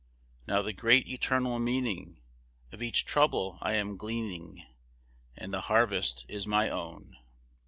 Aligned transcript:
Now 0.47 0.63
the 0.63 0.73
great 0.73 1.07
eternal 1.07 1.59
meaning 1.59 2.21
Of 2.71 2.81
each 2.81 3.05
trouble 3.05 3.59
I 3.61 3.73
am 3.73 3.97
gleaning, 3.97 4.65
And 5.37 5.53
the 5.53 5.61
harvest 5.61 6.25
is 6.27 6.47
my 6.47 6.69
own. 6.69 7.17